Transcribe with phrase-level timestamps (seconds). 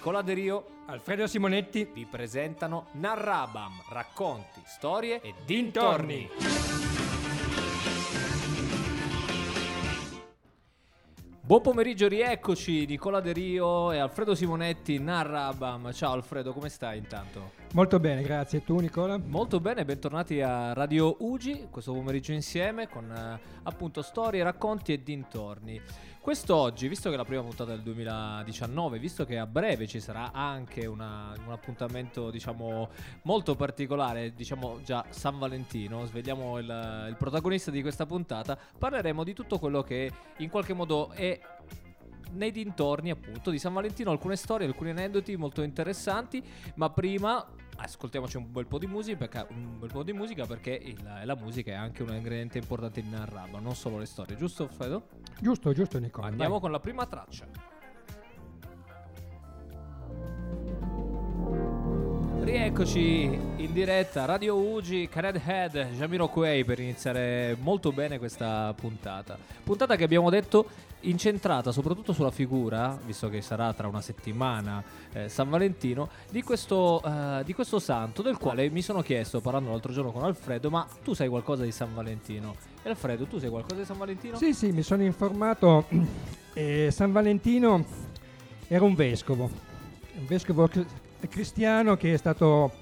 [0.00, 6.26] Nicola De Rio Alfredo Simonetti vi presentano Narrabam, racconti, storie e dintorni.
[11.42, 15.92] Buon pomeriggio, rieccoci Nicola De Rio e Alfredo Simonetti, Narrabam.
[15.92, 17.59] Ciao Alfredo, come stai intanto?
[17.72, 18.64] Molto bene, grazie.
[18.64, 19.16] Tu Nicola?
[19.16, 25.04] Molto bene, bentornati a Radio Ugi, questo pomeriggio insieme con eh, appunto storie, racconti e
[25.04, 25.80] dintorni.
[26.20, 30.32] Quest'oggi, visto che è la prima puntata del 2019, visto che a breve ci sarà
[30.32, 32.88] anche una- un appuntamento, diciamo,
[33.22, 39.32] molto particolare, diciamo già San Valentino, svegliamo il, il protagonista di questa puntata, parleremo di
[39.32, 41.38] tutto quello che in qualche modo è
[42.32, 46.42] nei dintorni appunto di San Valentino alcune storie, alcuni aneddoti molto interessanti,
[46.74, 47.44] ma prima
[47.82, 51.34] ascoltiamoci un bel po' di musica perché, un bel po' di musica perché il- la
[51.34, 55.08] musica è anche un ingrediente importante in Narraba, non solo le storie, giusto Alfredo?
[55.40, 56.26] Giusto, giusto Nicola.
[56.26, 56.60] Andiamo vai.
[56.60, 57.46] con la prima traccia.
[62.50, 69.38] Rieccoci in diretta Radio Ugi, Cared Head, Jamiroquai per iniziare molto bene questa puntata.
[69.62, 70.66] Puntata che abbiamo detto
[71.02, 77.00] incentrata soprattutto sulla figura, visto che sarà tra una settimana eh, San Valentino, di questo,
[77.04, 80.84] eh, di questo santo del quale mi sono chiesto parlando l'altro giorno con Alfredo, ma
[81.04, 82.56] tu sai qualcosa di San Valentino?
[82.82, 84.36] E Alfredo, tu sai qualcosa di San Valentino?
[84.36, 85.86] Sì, sì, mi sono informato.
[86.52, 87.84] Eh, San Valentino
[88.66, 89.48] era un vescovo,
[90.18, 90.68] un vescovo
[91.28, 92.72] cristiano che è stato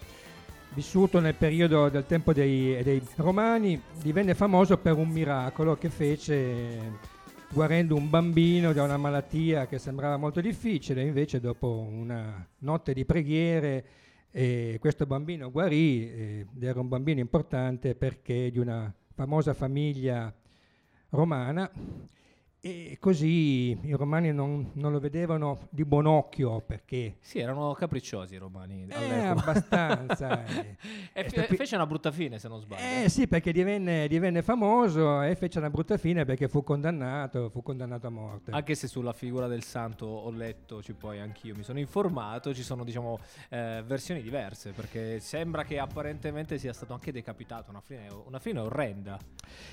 [0.75, 7.17] vissuto nel periodo del tempo dei, dei Romani, divenne famoso per un miracolo che fece
[7.51, 13.05] guarendo un bambino da una malattia che sembrava molto difficile, invece dopo una notte di
[13.05, 13.85] preghiere
[14.31, 20.33] eh, questo bambino guarì eh, ed era un bambino importante perché di una famosa famiglia
[21.11, 21.71] romana
[22.69, 28.35] e così i romani non, non lo vedevano di buon occhio perché Sì, erano capricciosi
[28.35, 28.87] i romani.
[28.89, 29.31] eh, all'epoca.
[29.51, 30.45] abbastanza.
[30.47, 30.77] eh.
[31.13, 33.05] e fe- sta- fece una brutta fine, se non sbaglio.
[33.05, 37.63] Eh sì, perché divenne, divenne famoso e fece una brutta fine perché fu condannato, fu
[37.63, 38.51] condannato a morte.
[38.51, 42.63] Anche se sulla figura del santo ho letto, ci poi anch'io mi sono informato, ci
[42.63, 43.19] sono diciamo
[43.51, 48.59] eh, versioni diverse, perché sembra che apparentemente sia stato anche decapitato, una fine, una fine
[48.61, 49.19] orrenda.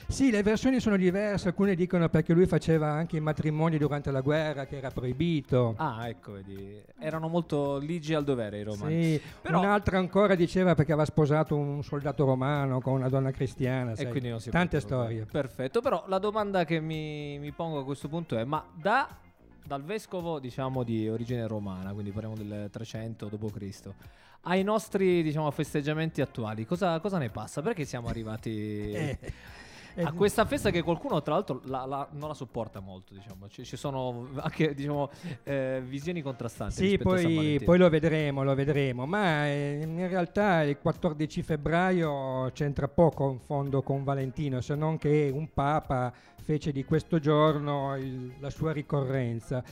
[0.07, 4.21] Sì, le versioni sono diverse, alcune dicono perché lui faceva anche i matrimoni durante la
[4.21, 5.73] guerra che era proibito.
[5.77, 9.03] Ah, ecco, vedi, erano molto ligi al dovere i romani.
[9.03, 13.91] Sì, Però- un'altra ancora diceva perché aveva sposato un soldato romano con una donna cristiana.
[13.91, 14.09] E sai.
[14.09, 15.25] quindi non si Tante storie.
[15.25, 19.07] Perfetto, però la domanda che mi, mi pongo a questo punto è: ma da,
[19.65, 23.89] dal vescovo, diciamo, di origine romana, quindi parliamo del 300 d.C.,
[24.47, 27.61] ai nostri, diciamo, festeggiamenti attuali, cosa, cosa ne passa?
[27.61, 28.93] Perché siamo arrivati
[29.97, 33.47] Eh, a questa festa che qualcuno, tra l'altro, la- la- non la sopporta molto, diciamo.
[33.47, 35.09] Ci, ci sono anche, diciamo,
[35.43, 36.73] eh, visioni contrastanti.
[36.73, 42.87] Sì, poi, poi lo vedremo, lo vedremo, ma eh, in realtà il 14 febbraio c'entra
[42.89, 46.11] poco in fondo con Valentino, se non che un papa
[46.43, 49.63] fece di questo giorno il- la sua ricorrenza.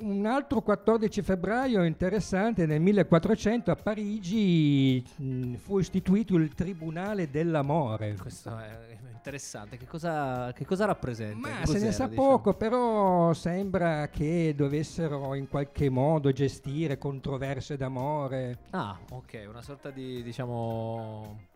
[0.00, 8.16] Un altro 14 febbraio interessante, nel 1400 a Parigi mh, fu istituito il Tribunale dell'Amore.
[8.16, 9.76] Questo è interessante.
[9.76, 11.48] Che cosa, che cosa rappresenta?
[11.48, 12.28] Ma se ne sa diciamo?
[12.28, 18.58] poco, però sembra che dovessero in qualche modo gestire controversie d'amore.
[18.70, 21.50] Ah, ok, una sorta di, diciamo...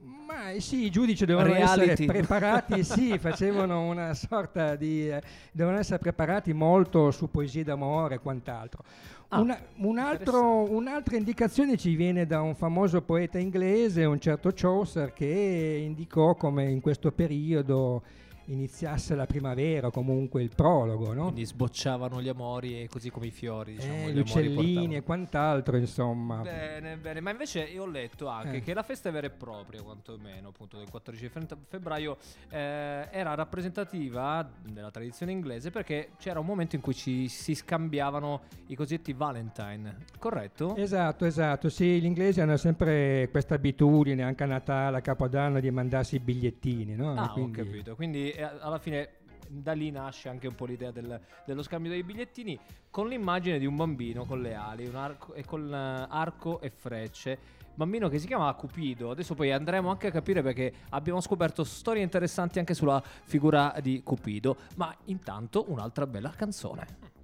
[0.00, 1.90] Ma eh, sì, i giudici dovevano Reality.
[1.90, 5.08] essere preparati, sì, facevano una sorta di...
[5.10, 5.22] eh,
[5.52, 8.82] dovevano essere preparati molto su poesie d'amore e quant'altro.
[9.28, 14.52] Ah, Una- un altro- un'altra indicazione ci viene da un famoso poeta inglese, un certo
[14.54, 18.02] Chaucer, che indicò come in questo periodo
[18.50, 21.24] iniziasse la primavera, comunque il prologo, no?
[21.24, 25.76] Quindi sbocciavano gli amori e così come i fiori, diciamo, Eh, gli uccellini e quant'altro,
[25.76, 26.40] insomma.
[26.42, 28.60] Bene, bene, ma invece io ho letto anche Eh.
[28.62, 32.16] che la festa vera e propria, quantomeno appunto del 14 fe- febbraio,
[32.50, 38.42] eh, era rappresentativa della tradizione inglese perché c'era un momento in cui ci si scambiavano
[38.68, 40.74] i cosiddetti Valentine, corretto?
[40.76, 41.68] Esatto, esatto.
[41.68, 46.20] Sì, gli inglesi hanno sempre questa abitudine, anche a Natale, a Capodanno, di mandarsi i
[46.20, 47.12] bigliettini, no?
[47.14, 47.94] Ah, Quindi- ho capito.
[47.94, 49.16] Quindi eh, alla fine
[49.48, 52.58] da lì nasce anche un po' l'idea del- dello scambio dei bigliettini
[52.90, 57.38] con l'immagine di un bambino con le ali arco, e con eh, arco e frecce.
[57.74, 59.10] Bambino che si chiama Cupido.
[59.10, 64.02] Adesso poi andremo anche a capire perché abbiamo scoperto storie interessanti anche sulla figura di
[64.02, 64.56] Cupido.
[64.76, 67.17] Ma intanto un'altra bella canzone.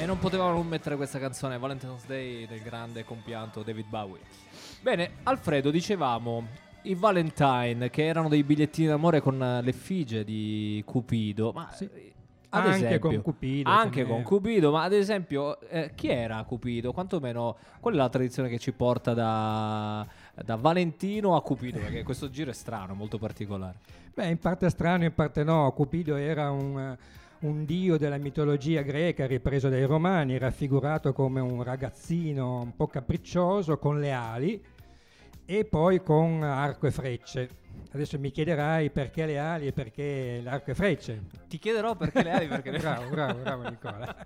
[0.00, 4.20] E non potevamo non mettere questa canzone Valentine's Day del grande compianto David Bowie.
[4.80, 6.46] Bene, Alfredo, dicevamo
[6.82, 11.88] i Valentine che erano dei bigliettini d'amore con eh, l'effigie di Cupido, ma Sì.
[11.92, 12.12] eh,
[12.50, 13.70] anche esempio, con Cupido.
[13.70, 16.92] Anche con Cupido, ma ad esempio, eh, chi era Cupido?
[16.92, 20.06] Quantomeno, qual è la tradizione che ci porta da,
[20.44, 21.80] da Valentino a Cupido?
[21.80, 23.78] Perché questo giro è strano, molto particolare.
[24.14, 25.72] Beh, in parte strano, in parte no.
[25.72, 26.96] Cupido era un,
[27.40, 33.78] un dio della mitologia greca ripreso dai romani, raffigurato come un ragazzino un po' capriccioso
[33.78, 34.62] con le ali
[35.44, 37.48] e poi con arco e frecce.
[37.92, 41.22] Adesso mi chiederai perché le ali e perché l'arco e frecce.
[41.48, 44.16] Ti chiederò perché le ali, perché le bravo, bravo, bravo Nicola.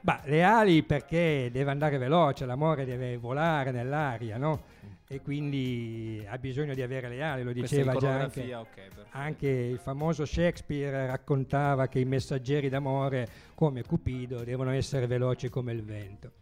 [0.00, 4.64] Bah, le ali perché deve andare veloce, l'amore deve volare nell'aria, no?
[5.12, 9.06] E quindi ha bisogno di avere le ali, lo diceva già anche, ok, perfetto.
[9.10, 15.72] anche il famoso Shakespeare raccontava che i messaggeri d'amore come Cupido devono essere veloci come
[15.72, 16.32] il vento.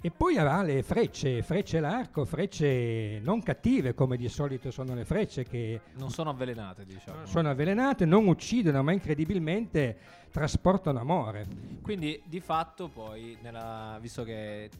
[0.00, 5.04] E poi avrà le frecce, frecce l'arco, frecce non cattive come di solito sono le
[5.04, 7.26] frecce che Non sono avvelenate, diciamo.
[7.26, 9.94] sono avvelenate, non uccidono ma incredibilmente
[10.30, 11.46] trasportano amore.
[11.82, 14.70] Quindi di fatto poi, nella- visto che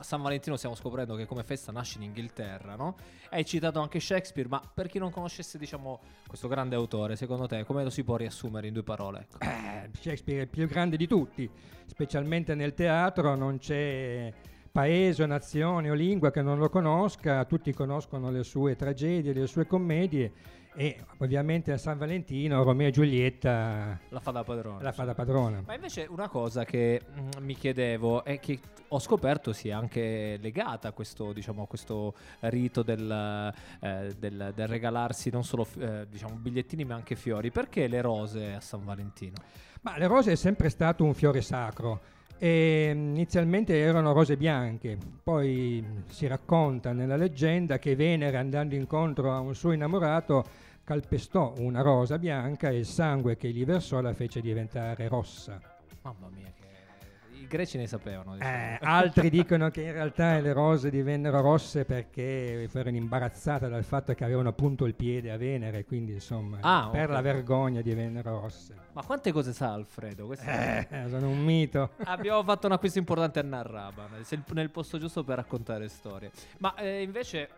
[0.00, 2.96] San Valentino stiamo scoprendo che come festa nasce in Inghilterra, no?
[3.30, 7.64] Hai citato anche Shakespeare, ma per chi non conoscesse, diciamo, questo grande autore, secondo te
[7.64, 9.26] come lo si può riassumere in due parole?
[9.30, 9.44] Ecco.
[9.44, 11.50] Eh, Shakespeare è il più grande di tutti,
[11.86, 14.32] specialmente nel teatro non c'è
[14.70, 19.66] paese nazione o lingua che non lo conosca, tutti conoscono le sue tragedie, le sue
[19.66, 20.32] commedie
[20.76, 24.82] e ovviamente a San Valentino Romeo e Giulietta La fa da padrone.
[24.82, 25.62] la fa da padrona.
[25.66, 28.58] Ma invece una cosa che mm, mi chiedevo è che
[28.88, 34.66] ho scoperto sia anche legata a questo, diciamo, a questo rito del, eh, del- del
[34.68, 37.50] regalarsi non solo eh, diciamo, bigliettini ma anche fiori.
[37.50, 39.34] Perché le rose a San Valentino?
[39.82, 42.00] Ma le rose è sempre stato un fiore sacro.
[42.38, 48.74] E mm, inizialmente erano rose bianche, poi mm, si racconta nella leggenda che Venere andando
[48.74, 50.44] incontro a un suo innamorato
[50.86, 55.60] calpestò una rosa bianca e il sangue che gli versò la fece diventare rossa.
[56.02, 57.40] Mamma mia, che...
[57.40, 58.34] i greci ne sapevano.
[58.34, 58.54] diciamo.
[58.56, 64.14] Eh, altri dicono che in realtà le rose divennero rosse perché furono imbarazzate dal fatto
[64.14, 67.10] che avevano appunto il piede a Venere, quindi insomma Ah, per ok.
[67.14, 68.76] la vergogna divennero rosse.
[68.92, 70.32] Ma quante cose sa Alfredo?
[70.34, 71.90] È- Eh, sono un mito.
[72.06, 74.08] Abbiamo fatto un acquisto importante a Narraba,
[74.52, 76.30] nel posto giusto per raccontare storie.
[76.58, 77.48] Ma eh, invece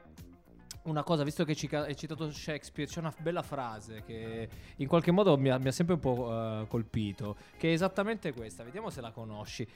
[0.89, 5.37] una cosa, visto che hai citato Shakespeare, c'è una bella frase che in qualche modo
[5.37, 9.01] mi ha, mi ha sempre un po' eh, colpito, che è esattamente questa, vediamo se
[9.01, 9.67] la conosci.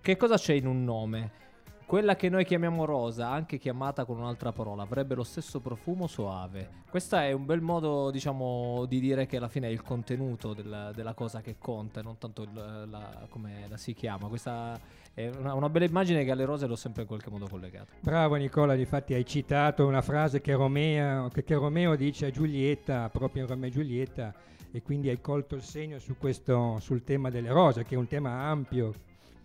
[0.00, 1.46] Che cosa c'è in un nome?
[1.84, 6.82] Quella che noi chiamiamo rosa, anche chiamata con un'altra parola, avrebbe lo stesso profumo soave.
[6.90, 10.92] Questo è un bel modo, diciamo, di dire che alla fine è il contenuto della,
[10.92, 14.28] della cosa che conta, non tanto il- la- come la si chiama.
[14.28, 14.78] Questa
[15.18, 17.92] è una, una bella immagine che alle rose l'ho sempre in qualche modo collegata.
[17.98, 23.08] Bravo Nicola, difatti hai citato una frase che Romeo, che, che Romeo dice a Giulietta,
[23.08, 24.32] proprio in Romeo e Giulietta,
[24.70, 28.06] e quindi hai colto il segno su questo, sul tema delle rose, che è un
[28.06, 28.92] tema ampio,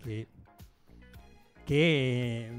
[0.03, 0.27] che,
[1.63, 2.51] che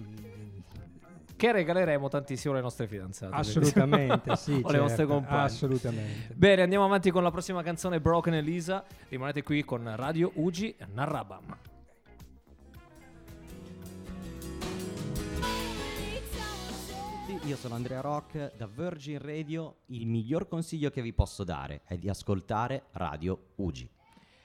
[1.37, 3.33] Che regaleremo tantissimo alle nostre fidanzate.
[3.33, 5.45] assolutamente sì, o alle nostre certo, compagne.
[5.45, 6.35] assolutamente.
[6.35, 8.83] Bene, andiamo avanti con la prossima canzone Broken Elisa.
[9.09, 11.57] Rimanete qui con Radio Ugi Narrabam.
[17.27, 19.77] Io sono Andrea Rock da Virgin Radio.
[19.87, 23.89] Il miglior consiglio che vi posso dare è di ascoltare Radio Ugi.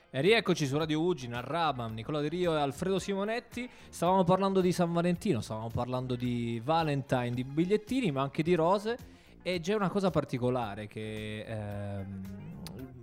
[0.10, 3.70] E rieccoci su Radio Ugi, Narrabam, Nicola De Rio e Alfredo Simonetti.
[3.90, 8.98] Stavamo parlando di San Valentino, stavamo parlando di Valentine, di bigliettini, ma anche di rose.
[9.42, 12.24] E c'è una cosa particolare che ehm,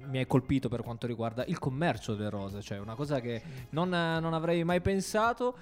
[0.07, 3.91] mi ha colpito per quanto riguarda il commercio delle rose, cioè una cosa che non,
[3.91, 5.57] non avrei mai pensato.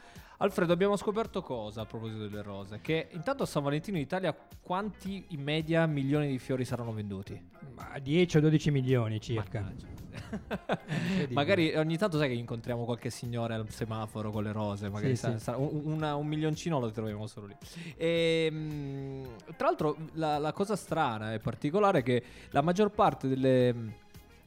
[0.45, 2.81] Alfredo, abbiamo scoperto cosa a proposito delle rose?
[2.83, 7.41] Che intanto a San Valentino in Italia quanti in media milioni di fiori saranno venduti?
[7.75, 9.73] Ma 10 o 12 milioni circa.
[11.31, 15.23] Magari ogni tanto sai che incontriamo qualche signore al semaforo con le rose, magari Sì,
[15.23, 15.39] sa- sì.
[15.45, 17.57] sa- un, una- un milioncino lo troviamo solo lì.
[17.97, 19.25] E, mm,
[19.57, 23.95] tra l'altro la, la cosa strana e particolare è che la maggior parte delle,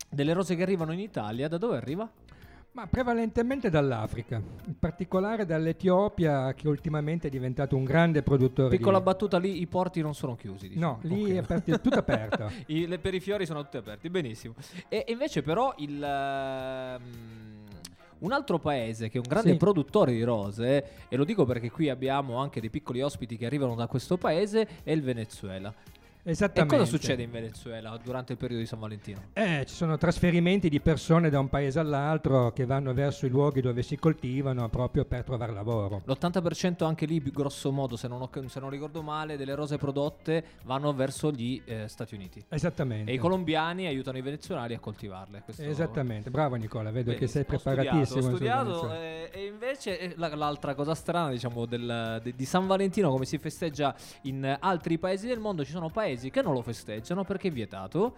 [0.09, 2.07] delle rose che arrivano in Italia, da dove arriva?
[2.77, 9.03] Ma prevalentemente dall'Africa, in particolare dall'Etiopia che ultimamente è diventato un grande produttore Piccola di...
[9.03, 10.73] battuta lì, i porti non sono chiusi.
[10.75, 11.15] No, diciamo.
[11.15, 11.31] lì Ok.
[11.31, 12.51] è aperti- è tutto aperto.
[12.67, 14.53] I, le, per i fiori sono tutti aperti, benissimo.
[14.89, 16.03] E invece però il...
[16.03, 17.01] ehm,
[18.19, 19.57] un altro paese che è un grande Sì.
[19.57, 23.73] produttore di rose, e lo dico perché qui abbiamo anche dei piccoli ospiti che arrivano
[23.73, 25.73] da questo paese, è il Venezuela.
[26.27, 26.75] E Esattamente.
[26.75, 29.21] cosa succede in Venezuela durante il periodo di San Valentino?
[29.31, 33.61] Eh, ci sono trasferimenti di persone da un paese all'altro che vanno verso i luoghi
[33.61, 36.01] dove si coltivano proprio per trovare lavoro.
[36.05, 40.43] L'80% anche lì, grosso modo, se non, ho- se non ricordo male, delle rose prodotte
[40.63, 42.43] vanno verso gli eh, Stati Uniti.
[42.49, 43.09] Esattamente.
[43.09, 45.43] E i colombiani aiutano i venezuelani a coltivarle.
[45.45, 48.21] Questo- Esattamente, bravo Nicola, vedo che sei ho preparatissimo.
[48.21, 52.43] Studiato, ho studiato eh, e invece eh, la- l'altra cosa strana, diciamo, del- de- di
[52.43, 56.53] San Valentino, come si festeggia in altri paesi del mondo, ci sono paesi che non
[56.53, 58.15] lo festeggiano perché è vietato.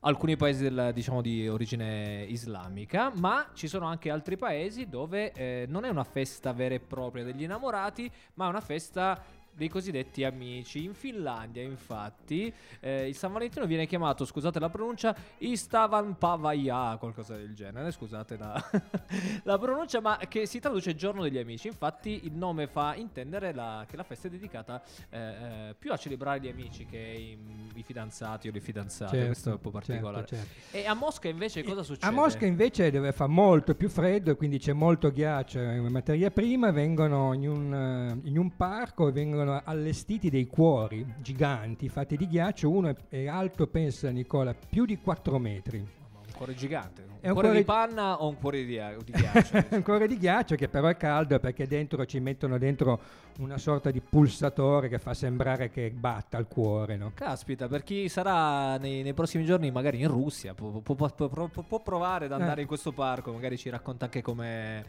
[0.00, 5.64] Alcuni paesi del- diciamo di origine islamica, ma ci sono anche altri paesi dove eh,
[5.68, 9.22] non è una festa vera e propria degli innamorati, ma è una festa
[9.54, 10.84] dei cosiddetti amici.
[10.84, 17.36] In Finlandia, infatti, eh, il San Valentino viene chiamato, scusate la pronuncia, Istavan Pavaja, qualcosa
[17.36, 18.62] del genere, scusate la,
[19.44, 21.68] la pronuncia, ma che si traduce giorno degli amici.
[21.68, 25.96] Infatti il nome fa intendere la- che la festa è dedicata eh, eh, più a
[25.96, 27.38] celebrare gli amici che i,
[27.74, 29.10] i fidanzati o le fidanzate.
[29.12, 30.26] Certo, Questo è un po' certo, particolare.
[30.26, 30.76] certo.
[30.76, 32.06] E a Mosca invece cosa succede?
[32.06, 36.30] A Mosca invece dove fa molto più freddo e quindi c'è molto ghiaccio e materia
[36.30, 42.16] prima, vengono in un, eh, in un parco e vengono allestiti dei cuori giganti fatti
[42.16, 46.02] di ghiaccio, uno è, è alto, pensa Nicola, più di 4 metri.
[46.34, 47.02] Un cuore gigante.
[47.02, 49.64] Un, È un cuore, cuore- di panna o un cuore di, di ghiaccio?
[49.70, 53.00] un cuore di ghiaccio che però è caldo perché dentro ci mettono dentro
[53.38, 57.12] una sorta di pulsatore che fa sembrare che batta il cuore, no?
[57.14, 61.80] Caspita, per chi sarà nei, nei prossimi giorni magari in Russia, può, può- può- può-
[61.80, 62.62] provare ad andare Eh.
[62.62, 64.84] in questo parco, magari ci racconta anche come,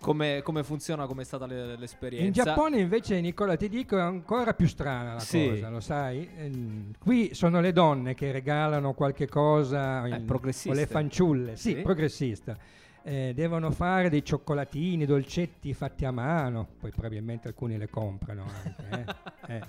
[0.00, 2.26] come- come funziona, come è stata le- l'esperienza.
[2.26, 5.48] In Giappone invece, Nicola, ti dico, è ancora più strana la Sì.
[5.48, 6.28] cosa, lo sai?
[6.36, 11.74] Ehm, qui sono le donne che regalano qualche cosa, Eh, in- o le fanciulle, sì,
[11.74, 11.80] Sì.
[11.82, 12.56] progressista.
[13.02, 19.04] Eh, devono fare dei cioccolatini, dolcetti fatti a mano, poi probabilmente alcuni le comprano anche.
[19.06, 19.26] eh.
[19.48, 19.62] Eh.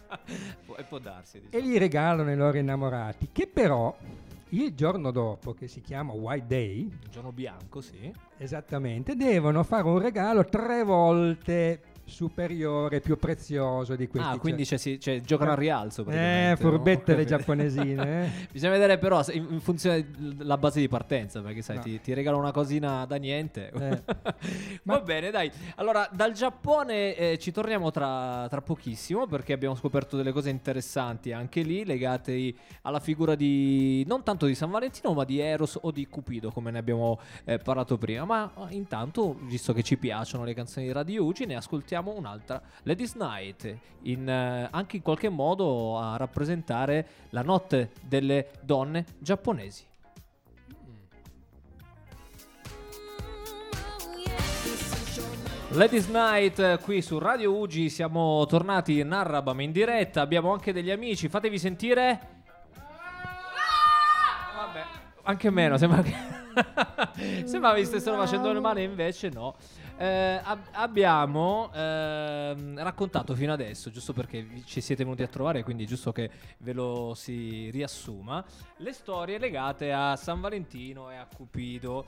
[0.65, 1.37] Può- e può darsi.
[1.37, 1.63] E diciamo.
[1.65, 3.95] li regalano ai loro innamorati, che però
[4.49, 8.11] il giorno dopo, che si chiama White Day, Un giorno bianco, sì.
[8.37, 14.27] Esattamente, devono fare un regalo tre volte superiore, più prezioso di questi.
[14.29, 16.01] Ah, quindi c'è, si- c'è- giocano a rialzo.
[16.01, 16.69] Eh, praticamente, no?
[16.69, 18.25] furbette Ho le giapponesine.
[18.25, 18.47] eh.
[18.51, 21.81] Bisogna vedere però in, in funzione della base di partenza, perché sai, No.
[21.83, 23.69] ti, ti regala una cosina da niente.
[23.71, 24.01] Eh.
[24.83, 25.51] Va Ma- bene, dai.
[25.75, 31.31] Allora, dal Giappone eh, ci torniamo tra, tra pochissimo, perché abbiamo scoperto delle cose interessanti
[31.31, 35.91] anche lì, legate alla figura di, non tanto di San Valentino, ma di Eros o
[35.91, 38.25] di Cupido, come ne abbiamo eh, parlato prima.
[38.25, 42.61] Ma eh, intanto, visto che ci piacciono le canzoni di Radio Ugi, ne ascoltiamo un'altra,
[42.83, 49.87] Ladies Night, in, eh, anche in qualche modo a rappresentare la notte delle donne giapponesi.
[55.73, 60.73] Ladies Night eh, qui su Radio Ugi, siamo tornati in Arrabam in diretta, abbiamo anche
[60.73, 62.19] degli amici, fatevi sentire.
[64.55, 64.83] Vabbè,
[65.23, 66.39] anche meno, sembra che
[67.45, 69.55] sembrava vi stessero facendo il male, invece no.
[70.01, 75.83] Eh, ab- abbiamo ehm, raccontato fino adesso, giusto perché ci siete venuti a trovare, quindi
[75.83, 76.29] è giusto che
[76.59, 78.41] ve lo si riassuma,
[78.77, 82.05] le storie legate a San Valentino e a Cupido.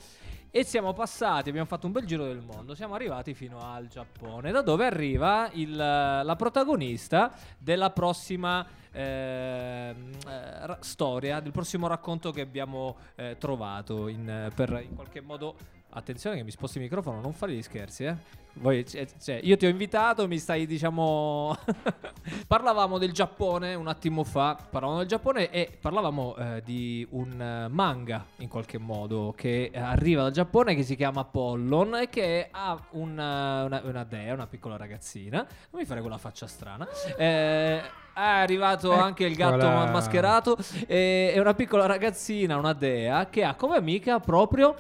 [0.50, 4.52] E siamo passati, abbiamo fatto un bel giro del mondo, siamo arrivati fino al Giappone,
[4.52, 12.32] da dove arriva il- la protagonista della prossima ehm, eh, ra- storia, del prossimo racconto
[12.32, 15.80] che abbiamo eh, trovato in, per in qualche modo...
[15.94, 18.16] Attenzione che mi sposti il microfono, non fare gli scherzi, eh.
[18.54, 21.56] Voi, cioè, cioè, io ti ho invitato, mi stai, diciamo.
[22.48, 24.58] parlavamo del Giappone un attimo fa.
[24.70, 29.80] Parlavamo del Giappone e parlavamo eh, di un eh, manga in qualche modo che eh,
[29.80, 34.48] arriva dal Giappone che si chiama Pollon e che ha una, una, una dea, una
[34.48, 35.38] piccola ragazzina.
[35.38, 36.88] Non mi fare quella faccia strana.
[37.18, 37.82] Eh,
[38.14, 39.86] è arrivato anche il gatto Eccola.
[39.86, 40.58] ma- mascherato.
[40.86, 44.76] È una piccola ragazzina, una dea, che ha come amica proprio.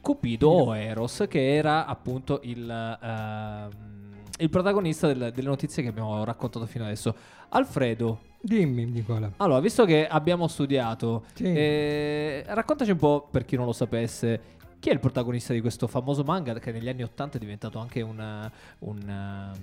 [0.00, 2.68] Cupido o Eros, che era appunto il,
[3.02, 3.70] ehm,
[4.38, 7.14] il protagonista del- delle notizie che abbiamo raccontato fino adesso.
[7.50, 9.30] Alfredo, Dimmi, Nicola.
[9.38, 11.44] allora, visto che abbiamo studiato, Sì.
[11.44, 14.40] eh, raccontaci un po', per chi non lo sapesse,
[14.78, 18.00] chi è il protagonista di questo famoso manga che negli anni Ottanta è diventato anche
[18.00, 18.50] un,
[18.80, 19.56] un, um,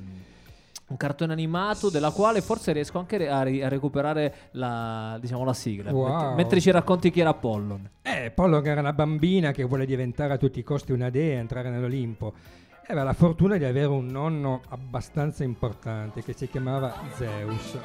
[0.87, 5.53] un cartone animato della quale forse riesco anche a, ri- a recuperare la, diciamo, la
[5.53, 5.91] sigla.
[5.91, 6.07] Wow.
[6.07, 7.89] Mentre, mentre ci racconti chi era Pollon.
[8.03, 11.39] Eh, Pollo che era una bambina che vuole diventare a tutti i costi una dea,
[11.39, 12.33] entrare nell'Olimpo.
[12.81, 17.79] E aveva la fortuna di avere un nonno abbastanza importante che si chiamava Zeus.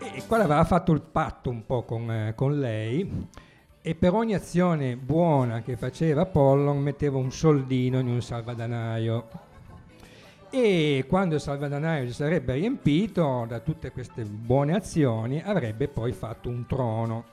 [0.00, 3.28] E quale aveva fatto il patto un po' con, eh, con lei
[3.86, 9.28] e per ogni azione buona che faceva Pollon metteva un soldino in un salvadanaio.
[10.56, 16.48] E quando il salvadanaio si sarebbe riempito da tutte queste buone azioni avrebbe poi fatto
[16.48, 17.24] un trono.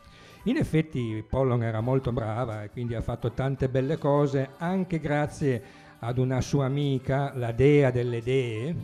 [0.46, 5.62] In effetti Pollon era molto brava e quindi ha fatto tante belle cose anche grazie
[6.00, 8.76] ad una sua amica, la dea delle dee,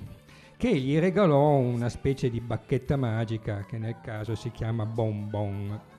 [0.55, 5.96] che gli regalò una specie di bacchetta magica che nel caso si chiama Bonbon.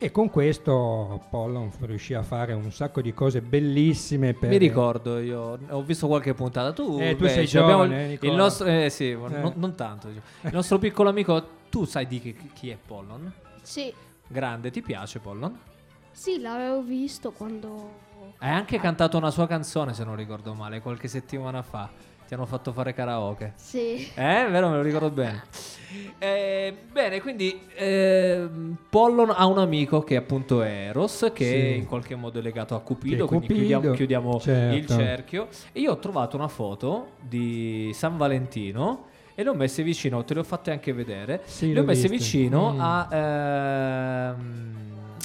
[0.00, 4.32] E con questo Pollon riuscì a fare un sacco di cose bellissime.
[4.32, 4.48] Per...
[4.48, 6.72] Mi ricordo, io ho visto qualche puntata.
[6.72, 10.06] Tu, Eh, tu beh, sei ci abbiamo giovane, il- nostro, eh, sì, non, non tanto.
[10.08, 13.32] Il nostro piccolo amico, tu sai di chi, chi è Pollon?
[13.62, 13.92] Sì,
[14.30, 15.58] Grande, ti piace Pollon?
[16.12, 18.06] sì, l'avevo visto quando...
[18.38, 21.88] Hai anche cantato una sua canzone, se non ricordo male, qualche settimana fa.
[22.28, 23.54] Ti hanno fatto fare karaoke.
[23.56, 25.44] Sì, Eh, vero, me lo ricordo bene.
[26.18, 31.76] Eh, bene, quindi ehm, Pollon ha un amico che appunto è Eros, che Sì.
[31.78, 34.76] in qualche modo è legato a Cupido, è quindi Cupido, chiudiamo, chiudiamo certo.
[34.76, 35.48] il cerchio.
[35.72, 40.34] E io ho trovato una foto di San Valentino e le ho messe vicino, te
[40.34, 41.40] le ho fatte anche vedere.
[41.46, 42.16] Sì, le ho l'ho messe viste.
[42.36, 42.80] vicino Mm.
[42.80, 43.08] a...
[43.10, 44.76] ehm,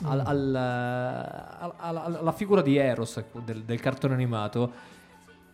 [0.06, 4.72] al- al- al- al- alla figura di Eros del, del cartone animato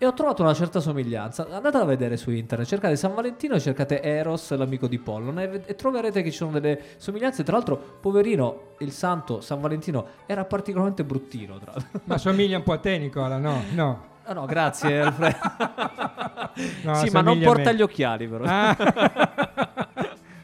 [0.01, 1.45] e ho trovato una certa somiglianza.
[1.51, 5.61] Andate a vedere su internet, cercate San Valentino e cercate Eros, l'amico di Pollon, e,
[5.65, 7.43] e troverete che ci sono delle somiglianze.
[7.43, 11.59] Tra l'altro, poverino, il santo San Valentino era particolarmente bruttino.
[11.59, 11.73] Tra.
[12.05, 13.61] Ma somiglia un po' a te Nicola, no?
[13.73, 14.07] No.
[14.23, 15.37] Ah, no, grazie, Alfredo.
[16.81, 18.43] No, sì, ma non porta gli occhiali, però.
[18.45, 18.75] Ah.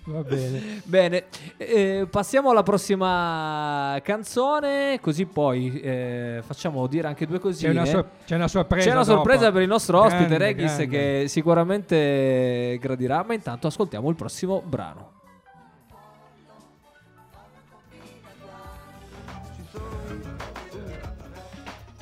[0.06, 0.82] Va bene.
[0.86, 1.24] Bene,
[1.58, 7.72] eh, passiamo alla prossima canzone, così poi eh, facciamo dire anche due C'è cosine.
[7.72, 8.88] una, sor- c'è una sorpresa.
[8.88, 9.54] C'è una sorpresa dopo.
[9.54, 10.88] per il nostro ospite Grande, Regis grande.
[10.88, 15.14] che sicuramente gradirà, ma intanto ascoltiamo il prossimo brano.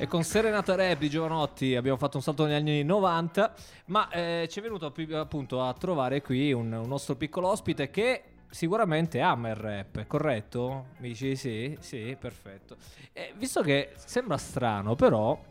[0.04, 3.54] E con Serenata di Giovanotti abbiamo fatto un salto negli anni 90,
[3.86, 8.22] ma eh, ci è venuto appunto a trovare qui un, un nostro piccolo ospite che
[8.50, 10.88] sicuramente ama il rap, corretto?
[10.98, 11.76] Mi dici di sì?
[11.80, 12.76] Sì, perfetto.
[13.14, 15.42] Eh, visto che sembra strano, però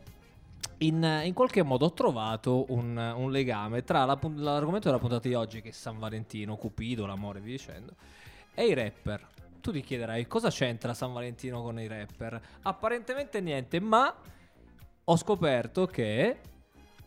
[0.77, 5.33] in, in qualche modo ho trovato un, un legame tra la l'argomento della puntata di
[5.33, 7.95] oggi, che è San Valentino, Cupido, l'amore, vi dicendo,
[8.53, 9.29] e i rapper.
[9.62, 12.39] Tu ti chiederai cosa c'entra San Valentino con i rapper?
[12.62, 14.15] Apparentemente niente, ma
[15.05, 16.37] ho scoperto che.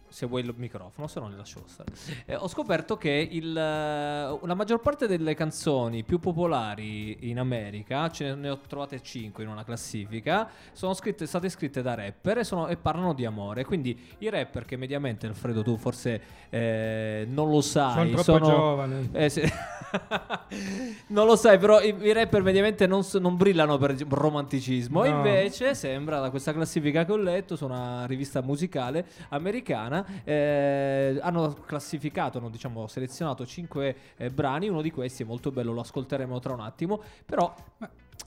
[0.09, 1.91] Se vuoi il microfono, se no le lascio stare.
[2.27, 8.09] Eh, ho scoperto che il, eh, la maggior parte delle canzoni più popolari in America,
[8.11, 12.45] ce ne ho trovate 5 in una classifica, sono scritte, state scritte da rapper e,
[12.45, 13.65] sono- e parlano di amore.
[13.65, 19.09] Quindi i rapper che mediamente, Alfredo, tu forse eh, non lo sai, Sono troppo giovane.
[19.13, 19.43] eh, sì.
[21.09, 25.01] non lo sai, però i, i rapper mediamente non, non brillano per romanticismo.
[25.01, 25.07] No.
[25.07, 31.55] Invece, sembra da questa classifica che ho letto su una rivista musicale americana, eh, hanno
[31.65, 33.97] classificato, hanno diciamo selezionato 5
[34.33, 34.69] brani.
[34.69, 37.01] Uno di questi è molto bello, lo ascolteremo tra un attimo.
[37.25, 37.55] Però.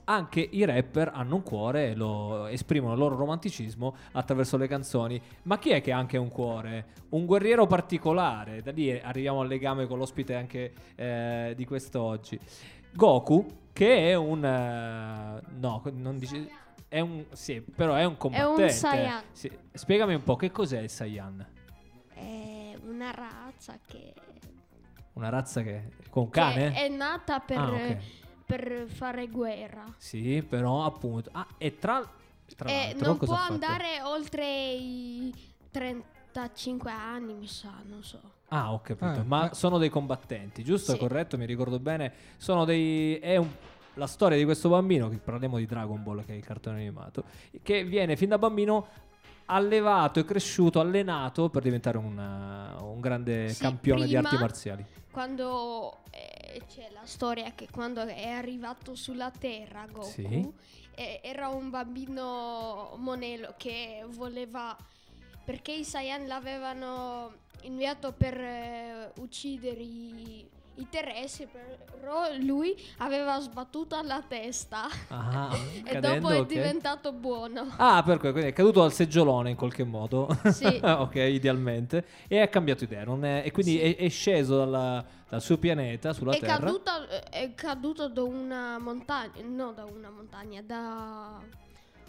[0.04, 5.20] Anche i rapper hanno un cuore e lo esprimono il loro romanticismo attraverso le canzoni.
[5.42, 6.86] Ma chi è che ha anche un cuore?
[7.10, 8.60] Un guerriero particolare.
[8.60, 12.40] Da lì arriviamo al legame con l'ospite anche eh, di quest'oggi.
[12.92, 14.44] Goku, che è un...
[14.44, 16.48] eh, no, non dice...
[16.88, 17.26] È un...
[17.32, 18.70] Sì, però è un combattente.
[18.70, 19.22] Saiyan.
[19.30, 19.50] Sì.
[19.72, 21.46] Spiegami un po' che cos'è il Saiyan.
[22.90, 24.12] Una razza che...
[25.14, 25.90] Una razza che...
[26.10, 26.72] Con che cane?
[26.72, 27.96] è nata per, Ah, ok.
[28.46, 29.84] per fare guerra.
[29.96, 31.30] Sì, però appunto...
[31.32, 32.00] Ah, e tra...
[32.56, 35.34] tra e l'altro, non cosa può andare oltre i
[35.70, 38.20] 35 anni, mi sa, non so.
[38.48, 39.04] Ah, ho capito.
[39.04, 40.92] Ah, ma ma- sono dei combattenti, giusto?
[40.92, 40.98] Sì.
[40.98, 41.36] Corretto?
[41.38, 42.12] Mi ricordo bene.
[42.36, 43.16] Sono dei.
[43.18, 43.48] È un-
[43.94, 47.24] la storia di questo bambino, che parliamo di Dragon Ball, che è il cartone animato,
[47.62, 48.86] che viene fin da bambino
[49.50, 54.84] allevato e cresciuto, allenato per diventare un, uh, un grande Sì, campione di arti marziali.
[55.10, 60.52] Quando eh, c'è la storia che quando è arrivato sulla Terra Goku Sì.
[60.94, 64.76] eh, era un bambino monello che voleva
[65.44, 67.32] perché i Saiyan l'avevano
[67.62, 70.48] inviato per eh, uccidere i,
[70.80, 71.46] i terrestri,
[72.00, 76.46] però lui aveva sbattuto alla testa Ah, e cadendo, dopo è ok.
[76.46, 77.66] diventato buono.
[77.76, 80.28] Ah, per cui quindi è caduto dal seggiolone in qualche modo.
[80.50, 80.64] Sì.
[80.82, 82.04] ok, idealmente.
[82.28, 83.04] E ha cambiato idea.
[83.04, 83.80] non è- e quindi Sì.
[83.80, 86.56] è, è sceso dalla- dal suo pianeta sulla È Terra.
[86.58, 86.90] caduto,
[87.30, 91.38] è caduto da una montagna, no da una montagna, da,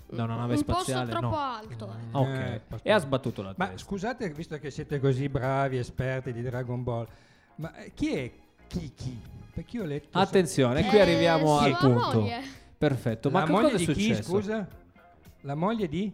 [0.07, 1.41] Da una nave un spaziale, posto troppo no.
[1.41, 1.85] alto.
[1.87, 2.11] eh.
[2.11, 2.27] Ah, ok.
[2.29, 3.85] Eh, e ha sbattuto la Ma testa.
[3.87, 7.07] scusate, visto che siete così bravi, esperti di Dragon Ball,
[7.55, 8.31] ma chi è
[8.79, 9.19] Kiki?
[9.53, 10.17] Perché io ho letto...
[10.17, 12.19] Attenzione, qui Eh, arriviamo al sua punto.
[12.21, 12.41] moglie.
[12.77, 13.29] Perfetto.
[13.29, 14.23] La Ma che moglie cosa è di chi, successo?
[14.31, 14.67] scusa?
[15.41, 16.11] La moglie di...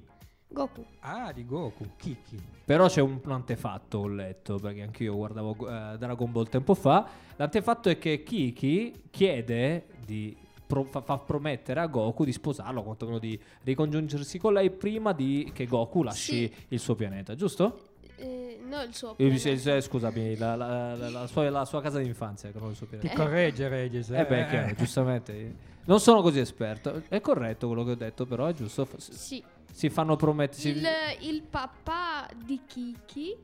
[0.50, 0.86] Goku.
[1.00, 2.42] Ah, di Goku, Kiki.
[2.66, 7.06] Però c'è un, un antefatto, ho letto, perché anch'io guardavo eh, Dragon Ball tempo fa.
[7.36, 13.20] L'antefatto è che Kiki chiede di pro- fa, fa promettere a Goku di sposarlo, quantomeno
[13.20, 16.54] di ricongiungersi con lei prima di che Goku lasci Sì.
[16.70, 17.87] il suo pianeta, giusto?
[18.18, 19.76] Eh, no, il suo Eh, pianeta.
[19.76, 22.88] eh, scusami, la, la- la- la sua, la sua casa d'infanzia, che non il suo
[22.88, 24.10] Ti corregge Regis.
[24.10, 25.56] Eh beh, è chiaro, giustamente.
[25.86, 27.04] Non sono così esperto.
[27.08, 28.88] È corretto quello che ho detto, però è giusto.
[28.98, 29.42] Sì.
[29.72, 30.70] Si fanno promettere.
[30.70, 30.88] Il,
[31.22, 33.36] il papà di Kiki,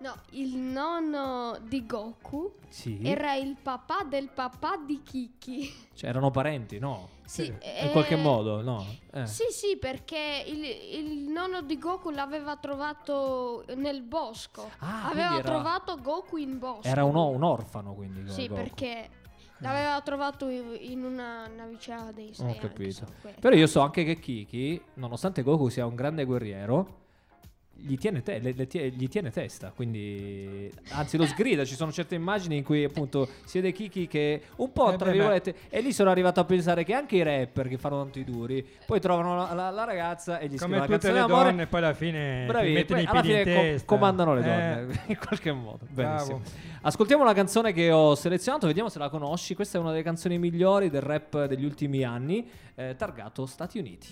[0.00, 3.00] no, il nonno di Goku Sì.
[3.02, 5.72] era il papà del papà di Kiki.
[5.94, 7.16] Cioè, erano parenti, no?
[7.24, 8.86] Sì, In eh, qualche modo, no?
[9.12, 9.26] Eh.
[9.26, 14.70] Sì, sì, perché il, il nonno di Goku l'aveva trovato nel bosco.
[14.78, 16.88] Ah, Aveva era- trovato Goku in bosco.
[16.88, 18.30] Era un, un orfano, quindi.
[18.30, 18.62] Sì, Goku.
[18.62, 19.10] perché
[19.58, 22.52] l'aveva trovato in in una navicella dei Ho Saiyan.
[22.54, 23.06] che capito.
[23.40, 27.07] Però io so anche che Kiki, nonostante Goku sia un grande guerriero,
[27.80, 29.72] gli tiene, te- le- le tie- gli tiene testa.
[29.74, 31.64] Quindi, anzi, lo sgrida.
[31.64, 35.10] Ci sono certe immagini in cui, appunto, si vede Kiki che un po' Eh tra
[35.10, 35.54] virgolette.
[35.68, 38.66] E lì sono arrivato a pensare che anche i rapper che fanno tanto i duri,
[38.86, 41.44] poi trovano la, la- la ragazza e gli scrivono Come tutte le d'amore.
[41.50, 43.86] donne, poi alla fine Bravi, mettono i alla piedi in testa.
[43.86, 45.78] comandano le Eh, donne in qualche modo.
[45.88, 46.38] Benissimo.
[46.38, 46.66] bravo.
[46.82, 49.54] Ascoltiamo la canzone che ho selezionato, vediamo se la conosci.
[49.54, 54.08] Questa è una delle canzoni migliori del rap degli ultimi anni, eh, targato Stati Uniti.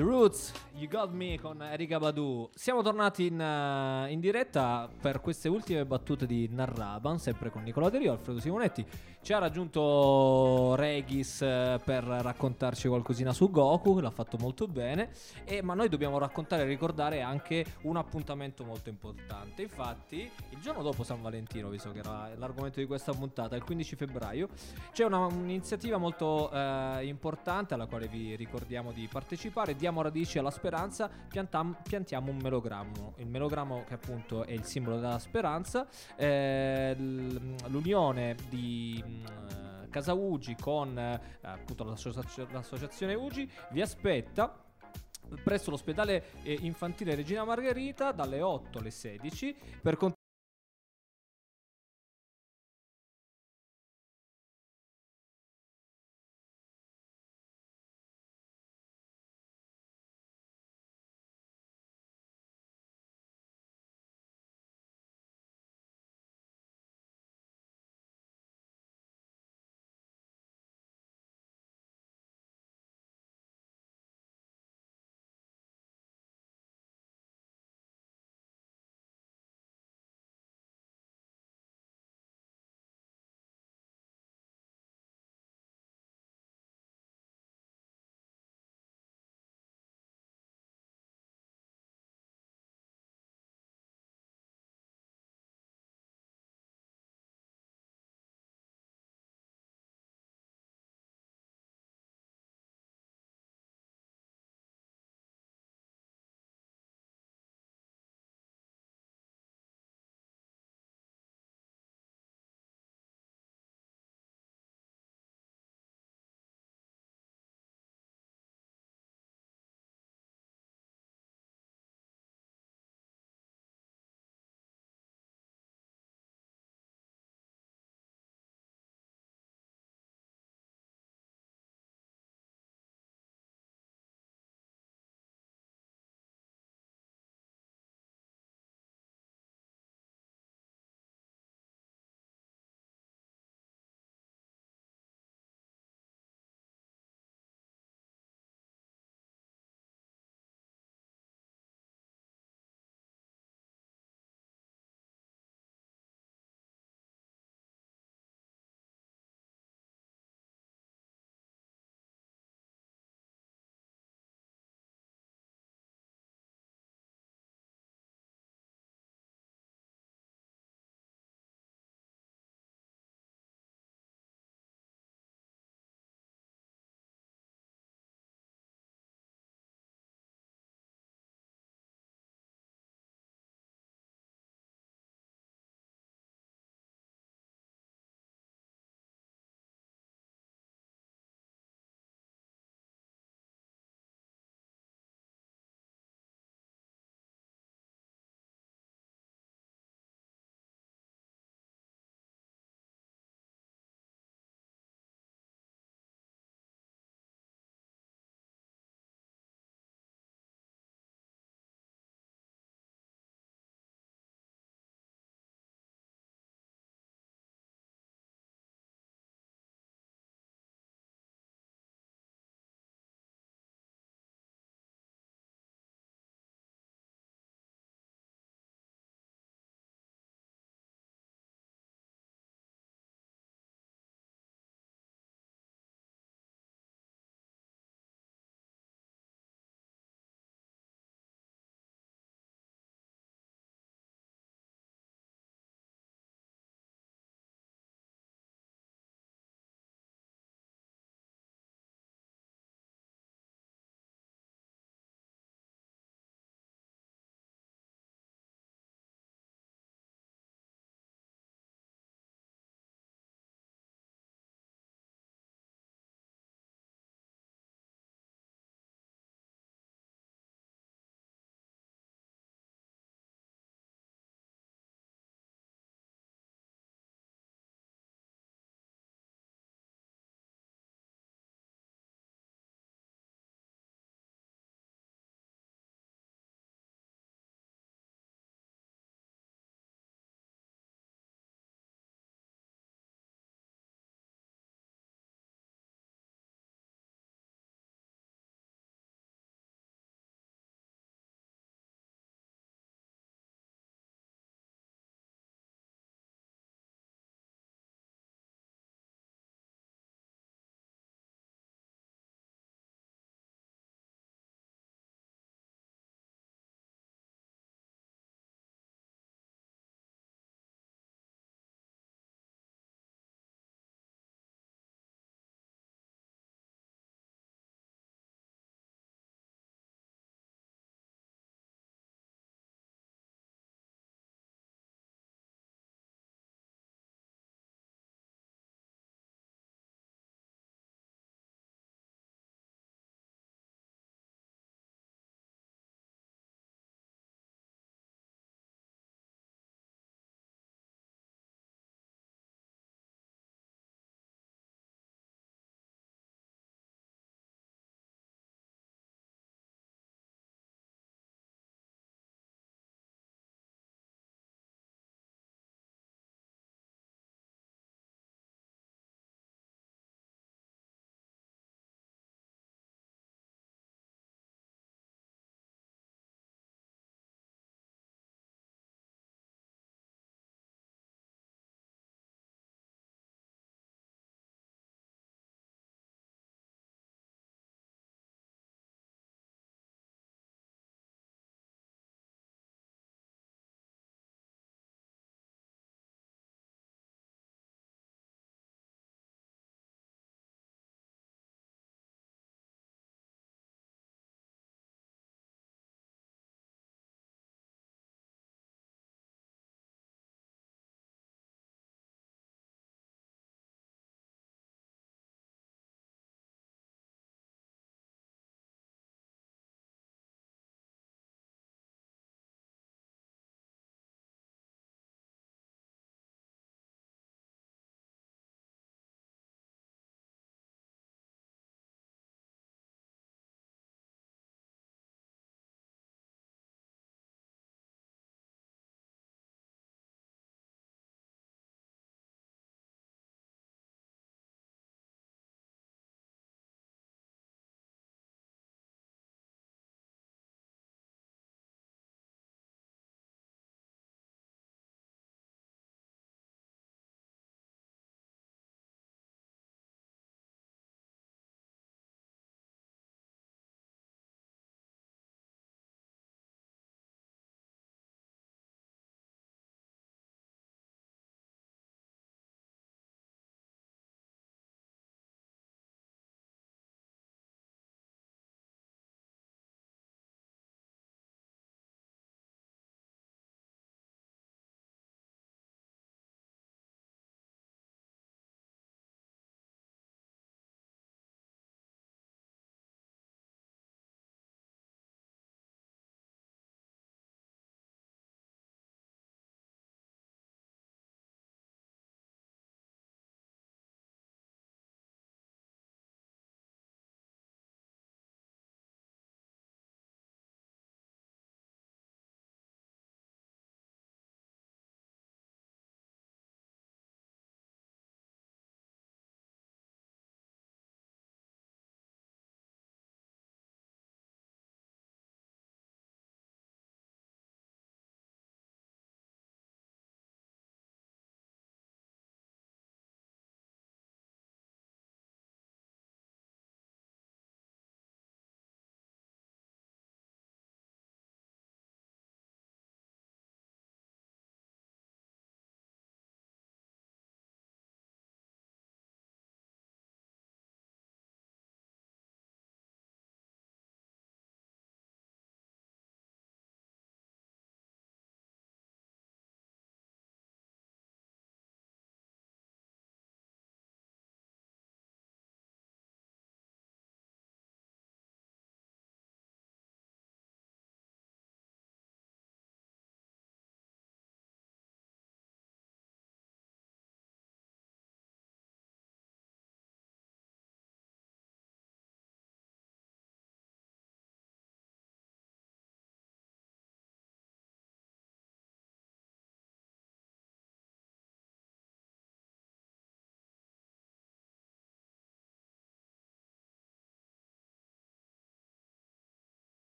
[0.00, 2.48] The Roots, You Got Me con Erika Badu.
[2.54, 7.90] Siamo tornati in, eh, in diretta per queste ultime battute di Narraban, sempre con Nicola
[7.90, 8.82] De Rio, Alfredo Simonetti.
[9.22, 15.10] Ci ha raggiunto Regis eh, per raccontarci qualcosina su Goku, l'ha fatto molto bene.
[15.44, 19.60] E- ma noi dobbiamo raccontare e ricordare anche un appuntamento molto importante.
[19.60, 23.94] Infatti, il giorno dopo San Valentino, visto che era l'argomento di questa puntata, il 15
[23.94, 24.48] febbraio,
[24.90, 29.76] c'è una- un'iniziativa molto eh, importante alla quale vi ricordiamo di partecipare.
[29.76, 33.12] Diamo radici alla speranza, piantam- piantiamo un melogrammo.
[33.18, 39.09] Il melogrammo, che appunto è il simbolo della speranza, eh, l'unione di.
[39.10, 44.64] Mm, eh, Casa Ugi con eh, appunto l'associazio- l'associazione Ugi vi aspetta
[45.44, 49.96] presso l'ospedale eh, infantile Regina Margherita dalle 8 alle 16 per